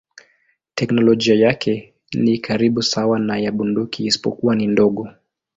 [0.75, 5.09] Teknolojia yake ni karibu sawa na ya bunduki isipokuwa ni ndogo.